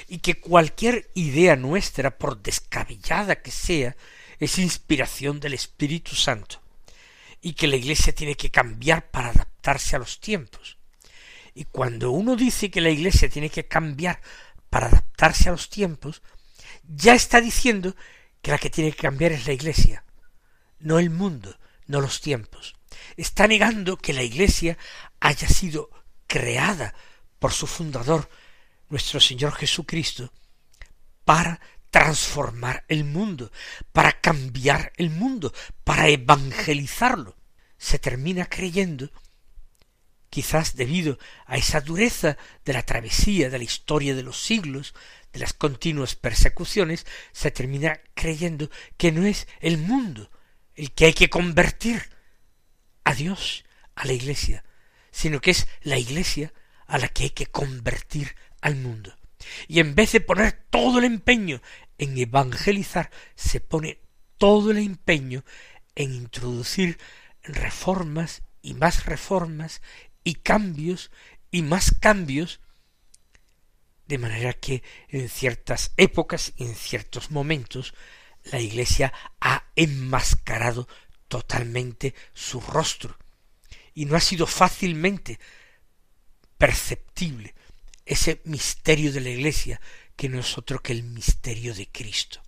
y 0.09 0.19
que 0.19 0.41
cualquier 0.41 1.11
idea 1.15 1.57
nuestra, 1.57 2.19
por 2.19 2.43
descabellada 2.43 3.43
que 3.43 3.51
sea, 3.51 3.97
es 4.39 4.59
inspiración 4.59 5.41
del 5.41 5.55
Espíritu 5.55 6.15
Santo, 6.15 6.61
y 7.41 7.53
que 7.53 7.67
la 7.67 7.77
Iglesia 7.77 8.15
tiene 8.15 8.35
que 8.35 8.51
cambiar 8.51 9.11
para 9.11 9.29
adaptarse 9.29 9.97
a 9.97 9.99
los 9.99 10.21
tiempos. 10.21 10.79
Y 11.55 11.65
cuando 11.65 12.11
uno 12.11 12.35
dice 12.35 12.71
que 12.71 12.81
la 12.81 12.91
Iglesia 12.91 13.29
tiene 13.29 13.49
que 13.49 13.67
cambiar 13.67 14.21
para 14.69 14.89
adaptarse 14.89 15.49
a 15.49 15.53
los 15.53 15.71
tiempos, 15.71 16.21
ya 16.83 17.15
está 17.15 17.41
diciendo 17.41 17.95
que 18.43 18.51
la 18.51 18.59
que 18.59 18.71
tiene 18.71 18.91
que 18.91 19.03
cambiar 19.03 19.33
es 19.33 19.47
la 19.47 19.53
Iglesia, 19.53 20.05
no 20.81 20.99
el 20.99 21.11
mundo, 21.11 21.57
no 21.87 22.01
los 22.01 22.21
tiempos. 22.21 22.75
Está 23.17 23.47
negando 23.47 23.97
que 23.97 24.13
la 24.13 24.23
Iglesia 24.23 24.77
haya 25.21 25.49
sido 25.49 25.91
creada 26.27 26.95
por 27.39 27.53
su 27.53 27.67
fundador, 27.67 28.29
nuestro 28.89 29.21
Señor 29.21 29.53
Jesucristo, 29.53 30.33
para 31.25 31.61
transformar 31.91 32.85
el 32.89 33.05
mundo, 33.05 33.53
para 33.93 34.21
cambiar 34.21 34.93
el 34.97 35.11
mundo, 35.11 35.55
para 35.85 36.09
evangelizarlo. 36.09 37.37
Se 37.79 38.01
termina 38.01 38.47
creyendo 38.47 39.11
quizás 40.35 40.75
debido 40.75 41.17
a 41.47 41.59
esa 41.59 41.81
dureza 41.81 42.37
de 42.65 42.73
la 42.73 42.83
travesía 42.83 43.51
de 43.51 43.59
la 43.59 43.63
historia 43.63 44.17
de 44.17 44.25
los 44.25 44.43
siglos, 44.43 44.93
de 45.33 45.39
las 45.39 45.53
continuas 45.53 46.17
persecuciones, 46.17 47.07
se 47.31 47.53
termina 47.53 48.01
creyendo 48.15 48.69
que 48.97 49.13
no 49.13 49.25
es 49.25 49.47
el 49.61 49.79
mundo 49.79 50.33
el 50.75 50.91
que 50.91 51.05
hay 51.05 51.13
que 51.13 51.31
convertir 51.31 52.11
a 53.05 53.15
Dios, 53.15 53.65
a 53.95 54.07
la 54.07 54.13
Iglesia, 54.13 54.65
sino 55.13 55.41
que 55.41 55.53
es 55.53 55.69
la 55.83 55.99
Iglesia 55.99 56.53
a 56.89 56.99
la 56.99 57.07
que 57.07 57.23
hay 57.23 57.31
que 57.31 57.47
convertir 57.47 58.35
al 58.61 58.75
mundo. 58.75 59.17
Y 59.69 59.79
en 59.79 59.95
vez 59.95 60.11
de 60.11 60.21
poner 60.21 60.65
todo 60.69 60.99
el 60.99 61.05
empeño 61.05 61.63
en 61.97 62.19
evangelizar, 62.19 63.09
se 63.37 63.61
pone 63.61 64.01
todo 64.37 64.73
el 64.73 64.79
empeño 64.79 65.45
en 65.95 66.13
introducir 66.13 66.99
reformas 67.45 68.43
y 68.63 68.75
más 68.75 69.07
reformas 69.07 69.81
y 70.25 70.35
cambios 70.35 71.11
y 71.51 71.63
más 71.63 71.95
cambios, 72.01 72.61
de 74.07 74.19
manera 74.19 74.53
que 74.55 74.83
en 75.09 75.29
ciertas 75.29 75.93
épocas 75.97 76.53
y 76.57 76.65
en 76.65 76.75
ciertos 76.75 77.31
momentos 77.31 77.95
la 78.45 78.61
Iglesia 78.61 79.13
ha 79.41 79.65
enmascarado 79.77 80.89
totalmente 81.29 82.15
su 82.33 82.61
rostro 82.61 83.17
y 83.95 84.05
no 84.05 84.17
ha 84.17 84.21
sido 84.21 84.47
fácilmente 84.47 85.39
perceptible 86.59 87.55
ese 88.05 88.43
misterio 88.45 89.13
de 89.13 89.21
la 89.21 89.31
Iglesia 89.31 89.81
que 90.17 90.29
no 90.29 90.41
es 90.41 90.59
otro 90.59 90.83
que 90.83 90.93
el 90.93 91.03
misterio 91.03 91.75
de 91.75 91.89
Cristo, 91.91 92.43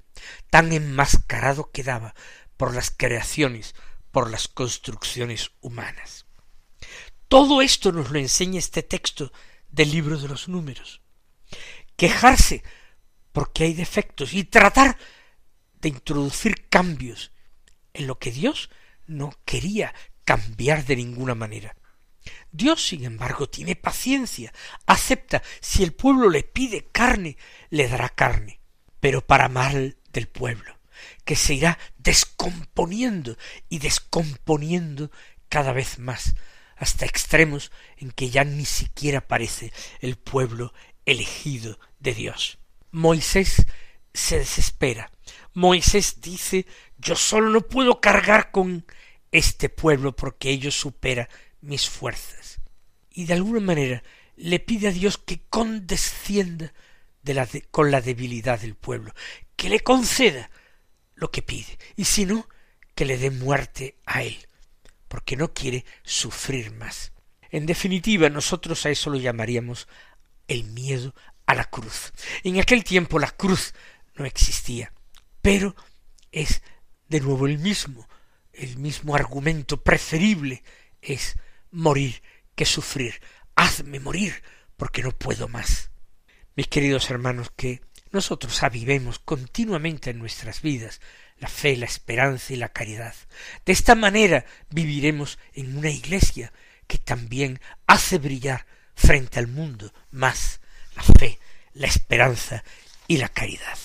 tan 0.51 0.73
enmascarado 0.73 1.71
quedaba 1.71 2.15
por 2.57 2.75
las 2.75 2.91
creaciones, 2.91 3.75
por 4.11 4.31
las 4.31 4.49
construcciones 4.49 5.53
humanas. 5.61 6.26
Todo 7.29 7.63
esto 7.63 7.93
nos 7.93 8.11
lo 8.11 8.19
enseña 8.19 8.59
este 8.59 8.83
texto 8.83 9.33
del 9.69 9.91
libro 9.91 10.19
de 10.19 10.29
los 10.29 10.49
números. 10.49 11.01
Quejarse 11.97 12.63
porque 13.33 13.65
hay 13.65 13.75
defectos 13.75 14.33
y 14.33 14.45
tratar 14.45 14.97
de 15.81 15.89
introducir 15.89 16.69
cambios 16.69 17.33
en 17.93 18.07
lo 18.07 18.19
que 18.19 18.31
Dios 18.31 18.71
no 19.07 19.33
quería 19.45 19.95
cambiar 20.25 20.85
de 20.85 20.97
ninguna 20.97 21.35
manera. 21.35 21.77
Dios, 22.51 22.87
sin 22.87 23.05
embargo, 23.05 23.49
tiene 23.49 23.77
paciencia, 23.77 24.53
acepta, 24.87 25.43
si 25.61 25.83
el 25.83 25.93
pueblo 25.93 26.31
le 26.31 26.43
pide 26.43 26.87
carne, 26.87 27.37
le 27.71 27.89
dará 27.89 28.09
carne, 28.09 28.61
pero 29.01 29.25
para 29.25 29.49
mal 29.49 29.97
del 30.13 30.27
pueblo, 30.27 30.79
que 31.25 31.37
se 31.37 31.55
irá 31.55 31.79
descomponiendo 31.99 33.37
y 33.69 33.79
descomponiendo 33.79 35.11
cada 35.49 35.73
vez 35.73 35.99
más, 35.99 36.35
hasta 36.77 37.07
extremos 37.07 37.73
en 37.97 38.11
que 38.11 38.31
ya 38.31 38.45
ni 38.45 38.65
siquiera 38.65 39.27
parece 39.27 39.73
el 40.01 40.17
pueblo 40.17 40.73
elegido 41.05 41.79
de 41.99 42.15
Dios. 42.15 42.59
Moisés 42.91 43.67
se 44.13 44.39
desespera. 44.39 45.11
Moisés 45.53 46.21
dice 46.21 46.67
yo 46.99 47.17
solo 47.17 47.51
no 47.51 47.63
puedo 47.63 48.01
cargar 48.01 48.51
con 48.51 48.87
este 49.33 49.69
pueblo 49.69 50.15
porque 50.15 50.51
ello 50.51 50.71
supera 50.71 51.29
mis 51.61 51.89
fuerzas. 51.89 52.61
Y 53.11 53.25
de 53.25 53.35
alguna 53.35 53.61
manera 53.61 54.03
le 54.37 54.61
pide 54.61 54.89
a 54.89 54.93
Dios 54.93 55.19
que 55.19 55.41
condescienda 55.49 56.73
con 57.71 57.91
la 57.91 58.01
debilidad 58.01 58.61
del 58.61 58.77
pueblo, 58.77 59.13
que 59.57 59.69
le 59.69 59.81
conceda 59.81 60.51
lo 61.15 61.31
que 61.31 61.43
pide, 61.43 61.79
y 61.97 62.05
si 62.05 62.27
no, 62.27 62.49
que 62.95 63.05
le 63.05 63.19
dé 63.19 63.31
muerte 63.31 63.97
a 64.05 64.23
él, 64.23 64.47
porque 65.17 65.35
no 65.35 65.55
quiere 65.55 65.87
sufrir 66.03 66.73
más. 66.73 67.11
En 67.49 67.65
definitiva, 67.65 68.29
nosotros 68.29 68.85
a 68.85 68.91
eso 68.91 69.09
lo 69.09 69.17
llamaríamos 69.17 69.89
el 70.47 70.65
miedo 70.65 71.15
a 71.47 71.55
la 71.55 71.65
cruz. 71.65 72.13
En 72.45 72.61
aquel 72.61 72.85
tiempo 72.85 73.19
la 73.19 73.31
cruz 73.31 73.73
no 74.17 74.27
existía, 74.27 74.93
pero 75.41 75.75
es 76.33 76.61
de 77.09 77.21
nuevo 77.21 77.47
el 77.47 77.57
mismo, 77.57 78.07
el 78.53 78.77
mismo 78.77 79.17
argumento 79.17 79.83
preferible 79.83 80.63
es 81.01 81.37
morir 81.71 82.23
que 82.55 82.67
sufrir. 82.67 83.23
Hazme 83.55 84.01
morir, 84.01 84.43
porque 84.77 85.03
no 85.03 85.13
puedo 85.13 85.49
más. 85.49 85.91
Mis 86.57 86.69
queridos 86.69 87.09
hermanos, 87.09 87.51
que 87.57 87.81
nosotros 88.17 88.63
avivemos 88.63 89.19
continuamente 89.19 90.11
en 90.11 90.19
nuestras 90.19 90.63
vidas 90.63 91.01
la 91.39 91.49
fe, 91.49 91.77
la 91.77 91.87
esperanza 91.87 92.53
y 92.53 92.57
la 92.57 92.71
caridad. 92.71 93.15
De 93.65 93.73
esta 93.73 93.95
manera 93.95 94.45
viviremos 94.71 95.39
en 95.53 95.77
una 95.77 95.91
iglesia 95.91 96.53
que 96.87 96.99
también 96.99 97.61
hace 97.87 98.19
brillar 98.19 98.67
frente 98.95 99.39
al 99.39 99.47
mundo 99.47 99.93
más 100.11 100.61
la 100.97 101.03
fe, 101.03 101.39
la 101.75 101.87
esperanza 101.87 102.65
y 103.07 103.19
la 103.19 103.29
caridad. 103.29 103.79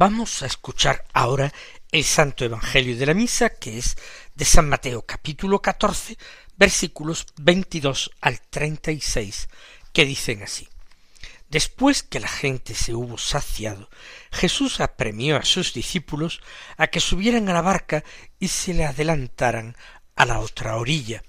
Vamos 0.00 0.42
a 0.42 0.46
escuchar 0.46 1.04
ahora 1.12 1.52
el 1.92 2.04
Santo 2.04 2.46
Evangelio 2.46 2.96
de 2.96 3.04
la 3.04 3.12
Misa, 3.12 3.50
que 3.50 3.76
es 3.76 3.98
de 4.34 4.46
San 4.46 4.66
Mateo 4.66 5.04
capítulo 5.04 5.60
catorce, 5.60 6.16
versículos 6.56 7.26
veintidós 7.36 8.10
al 8.22 8.40
treinta 8.40 8.92
y 8.92 9.02
seis, 9.02 9.50
que 9.92 10.06
dicen 10.06 10.42
así. 10.42 10.66
Después 11.50 12.02
que 12.02 12.18
la 12.18 12.28
gente 12.28 12.74
se 12.74 12.94
hubo 12.94 13.18
saciado, 13.18 13.90
Jesús 14.32 14.80
apremió 14.80 15.36
a 15.36 15.44
sus 15.44 15.74
discípulos 15.74 16.40
a 16.78 16.86
que 16.86 17.00
subieran 17.00 17.50
a 17.50 17.52
la 17.52 17.60
barca 17.60 18.02
y 18.38 18.48
se 18.48 18.72
le 18.72 18.86
adelantaran 18.86 19.76
a 20.16 20.24
la 20.24 20.38
otra 20.38 20.78
orilla, 20.78 21.22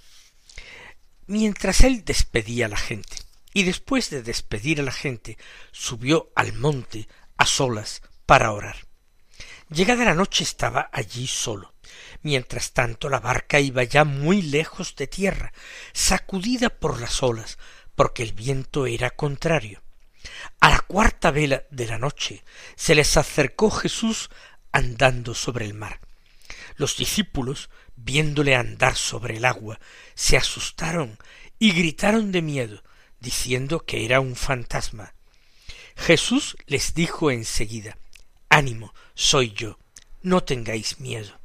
mientras 1.27 1.81
él 1.81 2.05
despedía 2.05 2.67
a 2.67 2.69
la 2.69 2.77
gente. 2.77 3.17
Y 3.53 3.63
después 3.63 4.09
de 4.09 4.23
despedir 4.23 4.79
a 4.79 4.83
la 4.83 4.93
gente, 4.93 5.37
subió 5.73 6.31
al 6.35 6.53
monte 6.53 7.09
a 7.35 7.45
solas 7.45 8.01
para 8.31 8.53
orar. 8.53 8.77
Llegada 9.69 10.05
la 10.05 10.15
noche 10.15 10.45
estaba 10.45 10.89
allí 10.93 11.27
solo. 11.27 11.73
Mientras 12.21 12.71
tanto 12.71 13.09
la 13.09 13.19
barca 13.19 13.59
iba 13.59 13.83
ya 13.83 14.05
muy 14.05 14.41
lejos 14.41 14.95
de 14.95 15.05
tierra, 15.05 15.51
sacudida 15.91 16.69
por 16.69 17.01
las 17.01 17.23
olas, 17.23 17.57
porque 17.93 18.23
el 18.23 18.31
viento 18.31 18.85
era 18.85 19.09
contrario. 19.09 19.83
A 20.61 20.69
la 20.69 20.79
cuarta 20.79 21.31
vela 21.31 21.63
de 21.71 21.87
la 21.87 21.97
noche 21.97 22.45
se 22.77 22.95
les 22.95 23.17
acercó 23.17 23.69
Jesús 23.69 24.29
andando 24.71 25.35
sobre 25.35 25.65
el 25.65 25.73
mar. 25.73 25.99
Los 26.77 26.95
discípulos, 26.95 27.69
viéndole 27.97 28.55
andar 28.55 28.95
sobre 28.95 29.35
el 29.35 29.43
agua, 29.43 29.77
se 30.15 30.37
asustaron 30.37 31.17
y 31.59 31.73
gritaron 31.73 32.31
de 32.31 32.41
miedo, 32.41 32.81
diciendo 33.19 33.85
que 33.85 34.05
era 34.05 34.21
un 34.21 34.37
fantasma. 34.37 35.15
Jesús 35.97 36.55
les 36.65 36.93
dijo 36.93 37.29
enseguida 37.29 37.97
Ánimo, 38.53 38.93
soy 39.15 39.53
yo, 39.53 39.79
no 40.23 40.43
tengáis 40.43 40.99
miedo. 40.99 41.39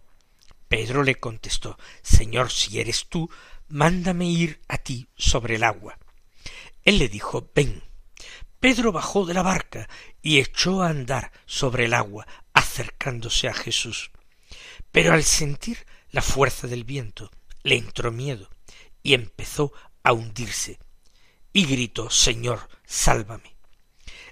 Pedro 0.67 1.05
le 1.05 1.15
contestó 1.15 1.79
Señor, 2.03 2.51
si 2.51 2.81
eres 2.81 3.07
tú, 3.07 3.31
mándame 3.69 4.27
ir 4.27 4.61
a 4.67 4.79
ti 4.79 5.07
sobre 5.17 5.55
el 5.55 5.63
agua. 5.63 6.01
Él 6.83 6.99
le 6.99 7.09
dijo 7.09 7.49
Ven. 7.55 7.85
Pedro 8.59 8.91
bajó 8.91 9.25
de 9.25 9.35
la 9.35 9.43
barca 9.43 9.89
y 10.21 10.41
echó 10.41 10.83
a 10.83 10.89
andar 10.89 11.31
sobre 11.47 11.85
el 11.85 11.95
agua, 11.95 12.27
acercándose 12.53 13.47
a 13.47 13.55
Jesús. 13.55 14.11
Pero 14.91 15.13
al 15.13 15.23
sentir 15.23 15.87
la 16.11 16.23
fuerza 16.23 16.67
del 16.67 16.83
viento, 16.83 17.31
le 17.63 17.77
entró 17.77 18.11
miedo 18.11 18.51
y 19.05 19.15
empezó 19.15 19.73
a 20.03 20.13
hundirse, 20.13 20.81
y 21.53 21.67
gritó 21.67 22.11
Señor, 22.11 22.69
sálvame. 22.85 23.55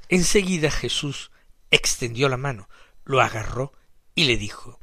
Enseguida 0.09 0.73
Jesús 0.73 1.31
extendió 1.75 2.29
la 2.29 2.37
mano, 2.37 2.69
lo 3.05 3.21
agarró 3.21 3.73
y 4.15 4.25
le 4.25 4.37
dijo 4.37 4.81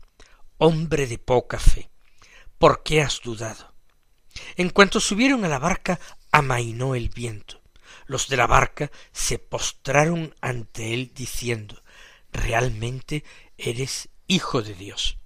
Hombre 0.58 1.08
de 1.08 1.18
poca 1.18 1.60
fe, 1.60 1.90
¿por 2.58 2.84
qué 2.84 3.02
has 3.02 3.22
dudado? 3.22 3.74
En 4.56 4.70
cuanto 4.70 5.00
subieron 5.00 5.44
a 5.44 5.50
la 5.50 5.60
barca, 5.60 6.00
amainó 6.32 6.96
el 6.96 7.10
viento. 7.10 7.62
Los 8.06 8.28
de 8.28 8.38
la 8.38 8.48
barca 8.48 8.92
se 9.12 9.40
postraron 9.40 10.36
ante 10.42 10.94
él 10.94 11.12
diciendo 11.14 11.82
Realmente 12.32 13.24
eres 13.58 14.10
hijo 14.28 14.62
de 14.62 14.74
Dios. 14.76 15.18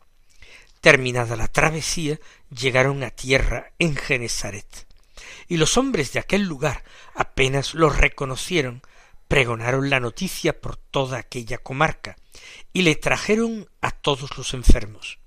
Terminada 0.82 1.36
la 1.36 1.48
travesía, 1.48 2.20
llegaron 2.50 3.04
a 3.04 3.10
tierra 3.10 3.74
en 3.80 3.96
Genesaret. 3.96 4.88
Y 5.48 5.58
los 5.58 5.78
hombres 5.78 6.14
de 6.14 6.20
aquel 6.20 6.44
lugar 6.44 6.84
apenas 7.16 7.74
los 7.74 7.98
reconocieron 7.98 8.82
pregonaron 9.28 9.90
la 9.90 10.00
noticia 10.00 10.60
por 10.60 10.78
toda 10.78 11.18
aquella 11.18 11.58
comarca 11.58 12.16
y 12.74 12.84
le 12.84 12.96
trajeron 12.96 13.70
a 13.82 13.92
todos 13.92 14.38
los 14.38 14.54
enfermos. 14.54 15.20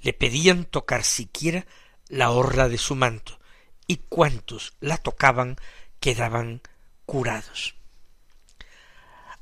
Le 0.00 0.12
pedían 0.12 0.64
tocar 0.64 1.04
siquiera 1.04 1.66
la 2.08 2.30
orla 2.30 2.68
de 2.68 2.78
su 2.78 2.94
manto, 2.96 3.38
y 3.86 3.98
cuantos 4.08 4.74
la 4.80 4.98
tocaban 4.98 5.56
quedaban 6.00 6.62
curados. 7.06 7.74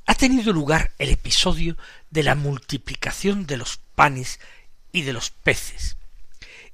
Ha 0.05 0.15
tenido 0.15 0.53
lugar 0.53 0.91
el 0.97 1.09
episodio 1.09 1.77
de 2.09 2.23
la 2.23 2.35
multiplicación 2.35 3.45
de 3.45 3.57
los 3.57 3.77
panes 3.95 4.39
y 4.91 5.03
de 5.03 5.13
los 5.13 5.29
peces. 5.29 5.97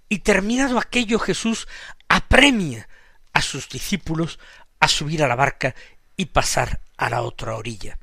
Y 0.08 0.20
terminado 0.20 0.80
aquello 0.80 1.20
Jesús 1.20 1.68
apremia 2.08 2.88
a 3.34 3.42
sus 3.42 3.68
discípulos 3.68 4.40
a 4.80 4.88
subir 4.88 5.24
a 5.24 5.28
la 5.28 5.36
barca 5.36 5.76
y 6.18 6.26
pasar 6.26 6.82
a 6.98 7.10
la 7.10 7.22
otra 7.22 7.56
orilla. 7.56 7.98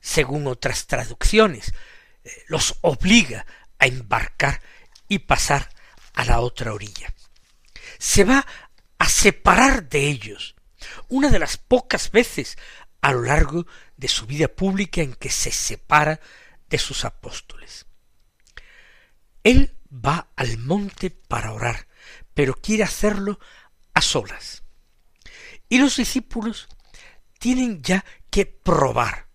Según 0.00 0.46
otras 0.46 0.86
traducciones, 0.86 1.72
eh, 2.24 2.30
los 2.48 2.76
obliga 2.82 3.46
a 3.78 3.86
embarcar 3.86 4.60
y 5.08 5.20
pasar 5.20 5.68
a 6.14 6.24
la 6.24 6.40
otra 6.40 6.72
orilla. 6.72 7.12
Se 7.98 8.24
va 8.24 8.46
a 8.98 9.08
separar 9.08 9.88
de 9.88 10.08
ellos, 10.08 10.54
una 11.08 11.30
de 11.30 11.38
las 11.38 11.56
pocas 11.56 12.10
veces 12.10 12.58
a 13.00 13.12
lo 13.12 13.22
largo 13.22 13.66
de 13.96 14.08
su 14.08 14.26
vida 14.26 14.48
pública 14.48 15.02
en 15.02 15.14
que 15.14 15.30
se 15.30 15.50
separa 15.50 16.20
de 16.68 16.78
sus 16.78 17.04
apóstoles. 17.04 17.86
Él 19.44 19.74
va 19.92 20.28
al 20.36 20.58
monte 20.58 21.10
para 21.10 21.52
orar, 21.52 21.86
pero 22.34 22.54
quiere 22.54 22.82
hacerlo 22.82 23.38
a 23.94 24.02
solas. 24.02 24.62
Y 25.68 25.78
los 25.78 25.96
discípulos 25.96 26.68
tienen 27.38 27.82
ya 27.82 28.04
que 28.30 28.46
probar 28.46 29.28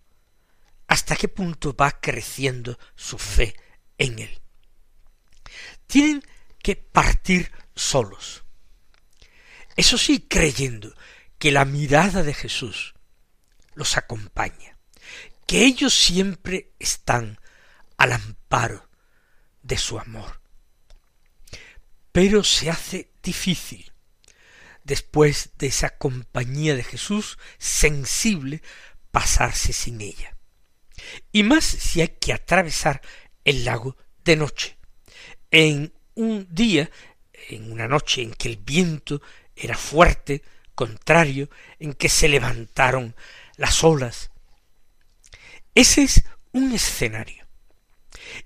hasta 0.86 1.16
qué 1.16 1.28
punto 1.28 1.74
va 1.74 2.00
creciendo 2.00 2.78
su 2.94 3.18
fe 3.18 3.56
en 3.98 4.18
él. 4.18 4.40
Tienen 5.86 6.22
que 6.62 6.76
partir 6.76 7.50
solos. 7.74 8.44
Eso 9.76 9.98
sí, 9.98 10.26
creyendo 10.28 10.94
que 11.38 11.50
la 11.50 11.64
mirada 11.64 12.22
de 12.22 12.34
Jesús 12.34 12.94
los 13.74 13.96
acompaña, 13.96 14.78
que 15.46 15.64
ellos 15.64 15.94
siempre 15.94 16.72
están 16.78 17.40
al 17.96 18.12
amparo 18.12 18.88
de 19.62 19.78
su 19.78 19.98
amor. 19.98 20.40
Pero 22.12 22.44
se 22.44 22.70
hace 22.70 23.10
difícil, 23.22 23.92
después 24.84 25.50
de 25.58 25.66
esa 25.68 25.96
compañía 25.96 26.76
de 26.76 26.84
Jesús 26.84 27.38
sensible, 27.58 28.62
pasarse 29.10 29.72
sin 29.72 30.00
ella. 30.00 30.36
Y 31.32 31.42
más 31.42 31.64
si 31.64 32.00
hay 32.00 32.16
que 32.20 32.32
atravesar 32.32 33.02
el 33.44 33.64
lago 33.64 33.96
de 34.24 34.36
noche. 34.36 34.78
En 35.50 35.92
un 36.14 36.46
día, 36.50 36.90
en 37.48 37.72
una 37.72 37.88
noche 37.88 38.22
en 38.22 38.32
que 38.32 38.48
el 38.48 38.56
viento 38.56 39.20
era 39.56 39.76
fuerte, 39.76 40.42
contrario, 40.74 41.48
en 41.78 41.94
que 41.94 42.08
se 42.08 42.28
levantaron 42.28 43.14
las 43.56 43.84
olas. 43.84 44.30
Ese 45.74 46.02
es 46.02 46.24
un 46.52 46.72
escenario. 46.72 47.46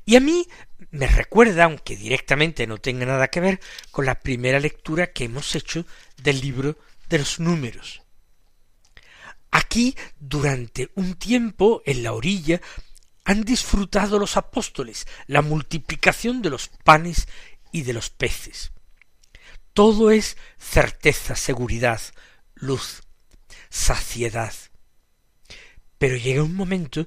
Y 0.05 0.17
a 0.17 0.21
mí 0.21 0.47
me 0.91 1.07
recuerda, 1.07 1.65
aunque 1.65 1.97
directamente 1.97 2.67
no 2.67 2.79
tenga 2.79 3.07
nada 3.07 3.29
que 3.29 3.41
ver, 3.41 3.61
con 3.91 4.07
la 4.07 4.21
primera 4.21 4.61
lectura 4.61 5.13
que 5.13 5.25
hemos 5.25 5.55
hecho 5.55 5.85
del 6.23 6.41
libro 6.41 6.79
de 7.09 7.19
los 7.19 7.41
números. 7.41 8.03
Aquí, 9.51 9.97
durante 10.19 10.91
un 10.95 11.15
tiempo, 11.15 11.83
en 11.87 12.03
la 12.03 12.13
orilla, 12.13 12.61
han 13.25 13.43
disfrutado 13.43 14.19
los 14.19 14.37
apóstoles 14.37 15.07
la 15.27 15.43
multiplicación 15.43 16.43
de 16.43 16.51
los 16.51 16.69
panes 16.85 17.29
y 17.73 17.83
de 17.83 17.93
los 17.93 18.11
peces. 18.11 18.73
Todo 19.75 20.11
es 20.11 20.37
certeza, 20.59 21.37
seguridad, 21.37 22.01
luz, 22.55 23.03
saciedad. 23.69 24.55
Pero 25.99 26.17
llega 26.17 26.43
un 26.43 26.55
momento 26.55 27.07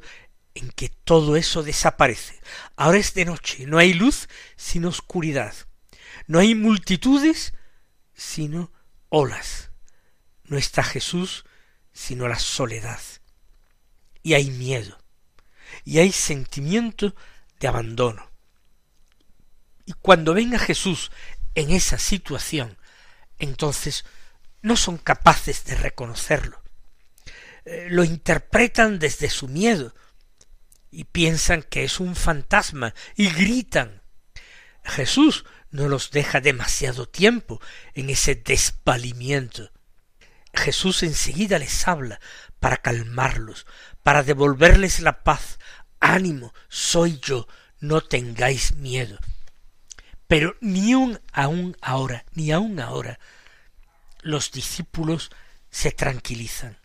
en 0.56 0.70
que 0.72 0.90
todo 0.90 1.36
eso 1.36 1.64
desaparece. 1.64 2.40
Ahora 2.76 2.98
es 2.98 3.14
de 3.14 3.26
noche, 3.26 3.66
no 3.66 3.78
hay 3.78 3.94
luz 3.94 4.28
sino 4.56 4.90
oscuridad. 4.90 5.54
No 6.28 6.40
hay 6.40 6.56
multitudes 6.56 7.54
sino 8.14 8.72
olas. 9.10 9.72
No 10.44 10.58
está 10.58 10.84
Jesús 10.84 11.46
sino 11.94 12.28
la 12.28 12.40
soledad. 12.40 13.02
Y 14.24 14.34
hay 14.34 14.50
miedo. 14.50 14.98
Y 15.84 16.00
hay 16.00 16.12
sentimiento 16.12 17.16
de 17.60 17.68
abandono. 17.68 18.30
Y 19.86 19.94
cuando 19.94 20.34
venga 20.34 20.60
Jesús 20.60 21.12
en 21.56 21.72
esa 21.72 21.98
situación, 21.98 22.78
entonces 23.40 24.06
no 24.62 24.76
son 24.76 24.98
capaces 24.98 25.66
de 25.66 25.76
reconocerlo. 25.76 26.62
Eh, 27.66 27.88
lo 27.90 28.04
interpretan 28.04 29.00
desde 29.00 29.30
su 29.30 29.48
miedo 29.48 29.94
y 30.92 31.06
piensan 31.06 31.64
que 31.64 31.84
es 31.84 32.00
un 32.00 32.16
fantasma 32.16 32.94
y 33.16 33.30
gritan. 33.30 34.02
Jesús 34.84 35.46
no 35.72 35.88
los 35.88 36.12
deja 36.12 36.42
demasiado 36.42 37.08
tiempo 37.08 37.62
en 37.94 38.10
ese 38.10 38.36
despalimiento. 38.36 39.72
Jesús 40.54 41.02
enseguida 41.04 41.58
les 41.60 41.88
habla 41.88 42.20
para 42.60 42.78
calmarlos, 42.78 43.66
para 44.04 44.24
devolverles 44.24 45.00
la 45.00 45.24
paz. 45.24 45.60
Ánimo, 46.00 46.54
soy 46.68 47.20
yo, 47.22 47.48
no 47.80 48.02
tengáis 48.02 48.76
miedo. 48.76 49.18
Pero 50.28 50.58
ni 50.60 50.94
un 50.94 51.20
aún 51.32 51.78
ahora, 51.82 52.26
ni 52.34 52.52
aún 52.52 52.80
ahora, 52.80 53.20
los 54.22 54.52
discípulos 54.52 55.32
se 55.70 55.92
tranquilizan. 55.92 56.78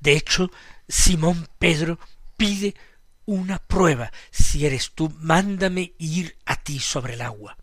De 0.00 0.12
hecho, 0.12 0.50
Simón 0.88 1.48
Pedro 1.58 1.98
pide 2.36 2.74
una 3.26 3.58
prueba. 3.58 4.12
Si 4.30 4.66
eres 4.66 4.92
tú, 4.92 5.10
mándame 5.18 5.94
ir 5.98 6.38
a 6.44 6.56
ti 6.56 6.80
sobre 6.80 7.14
el 7.14 7.22
agua. 7.22 7.56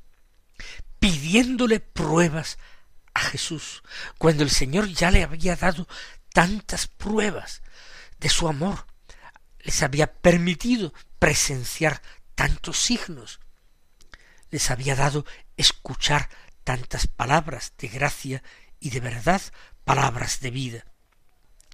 Pidiéndole 1.00 1.80
pruebas 1.80 2.58
a 3.14 3.22
Jesús, 3.22 3.84
cuando 4.18 4.44
el 4.44 4.50
Señor 4.50 4.88
ya 4.88 5.12
le 5.12 5.24
había 5.24 5.56
dado 5.56 5.88
tantas 6.34 6.88
pruebas 6.88 7.62
de 8.20 8.30
su 8.30 8.48
amor, 8.48 8.86
les 9.60 9.84
había 9.84 10.14
permitido 10.14 10.94
presenciar 11.20 12.02
tantos 12.36 12.78
signos, 12.78 13.40
les 14.50 14.72
había 14.72 14.96
dado 14.96 15.26
escuchar 15.58 16.30
tantas 16.64 17.08
palabras 17.08 17.74
de 17.78 17.88
gracia 17.88 18.44
y 18.80 18.90
de 18.92 19.00
verdad, 19.00 19.42
palabras 19.84 20.40
de 20.40 20.52
vida. 20.52 20.86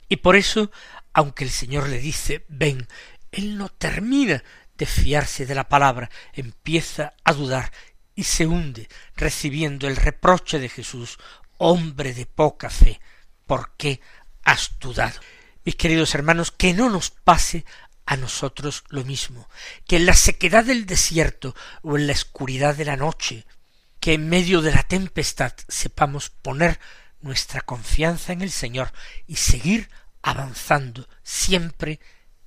Y 0.09 0.17
por 0.17 0.35
eso, 0.35 0.71
aunque 1.13 1.43
el 1.43 1.51
Señor 1.51 1.89
le 1.89 1.99
dice 1.99 2.45
ven, 2.47 2.87
él 3.31 3.57
no 3.57 3.69
termina 3.69 4.43
de 4.77 4.85
fiarse 4.85 5.45
de 5.45 5.55
la 5.55 5.67
palabra, 5.67 6.09
empieza 6.33 7.13
a 7.23 7.33
dudar 7.33 7.71
y 8.15 8.23
se 8.23 8.47
hunde 8.47 8.87
recibiendo 9.15 9.87
el 9.87 9.95
reproche 9.95 10.59
de 10.59 10.69
Jesús, 10.69 11.17
hombre 11.57 12.13
de 12.13 12.25
poca 12.25 12.69
fe, 12.69 12.99
¿por 13.45 13.75
qué 13.77 14.01
has 14.43 14.77
dudado? 14.79 15.19
Mis 15.65 15.75
queridos 15.75 16.15
hermanos, 16.15 16.51
que 16.51 16.73
no 16.73 16.89
nos 16.89 17.09
pase 17.11 17.65
a 18.05 18.15
nosotros 18.15 18.83
lo 18.89 19.03
mismo, 19.03 19.49
que 19.85 19.97
en 19.97 20.05
la 20.05 20.13
sequedad 20.13 20.63
del 20.63 20.85
desierto 20.85 21.55
o 21.81 21.97
en 21.97 22.07
la 22.07 22.13
oscuridad 22.13 22.75
de 22.75 22.85
la 22.85 22.95
noche, 22.95 23.45
que 23.99 24.13
en 24.13 24.29
medio 24.29 24.61
de 24.61 24.71
la 24.71 24.83
tempestad 24.83 25.53
sepamos 25.67 26.29
poner 26.29 26.79
nuestra 27.19 27.61
confianza 27.61 28.31
en 28.31 28.41
el 28.41 28.51
Señor 28.51 28.93
y 29.25 29.35
seguir 29.35 29.89
avanzando 30.21 31.07
siempre 31.23 31.99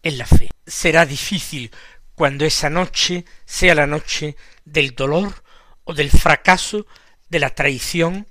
en 0.03 0.19
la 0.19 0.27
fe. 0.27 0.51
Será 0.67 1.07
difícil 1.07 1.71
cuando 2.15 2.45
esa 2.45 2.71
noche 2.71 3.25
sea 3.45 3.75
la 3.75 3.87
noche 3.87 4.37
del 4.65 4.95
dolor 4.95 5.43
o 5.85 5.95
del 5.95 6.11
fracaso, 6.11 6.87
de 7.29 7.39
la 7.39 7.51
traición, 7.55 8.27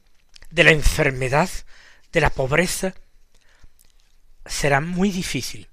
de 0.51 0.63
la 0.63 0.71
enfermedad, 0.71 1.49
de 2.11 2.21
la 2.21 2.29
pobreza. 2.29 2.93
Será 4.45 4.81
muy 4.81 5.11
difícil. 5.11 5.67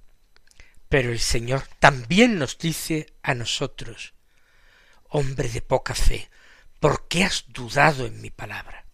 Pero 0.89 1.11
el 1.11 1.19
Señor 1.19 1.63
también 1.79 2.39
nos 2.39 2.57
dice 2.57 3.07
a 3.21 3.33
nosotros, 3.33 4.13
hombre 5.09 5.49
de 5.49 5.61
poca 5.61 5.93
fe, 5.93 6.29
¿por 6.79 7.07
qué 7.07 7.25
has 7.25 7.45
dudado 7.49 8.05
en 8.05 8.21
mi 8.21 8.29
palabra? 8.29 8.85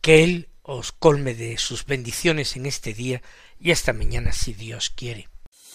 Que 0.00 0.24
Él 0.24 0.48
os 0.62 0.92
colme 0.92 1.34
de 1.34 1.56
sus 1.58 1.86
bendiciones 1.86 2.56
en 2.56 2.66
este 2.66 2.92
día 2.92 3.22
y 3.60 3.70
hasta 3.70 3.92
mañana 3.92 4.32
si 4.32 4.52
Dios 4.52 4.90
quiere. 4.90 5.28